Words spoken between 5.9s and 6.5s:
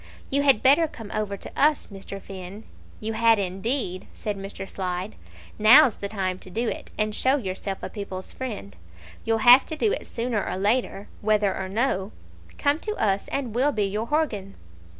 the time to